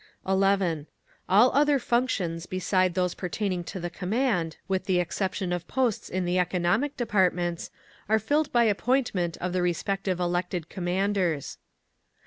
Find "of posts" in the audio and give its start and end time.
5.53-6.09